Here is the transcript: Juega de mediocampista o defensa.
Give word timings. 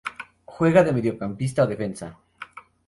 Juega 0.53 0.81
de 0.83 0.93
mediocampista 0.97 1.65
o 1.65 1.71
defensa. 1.73 2.07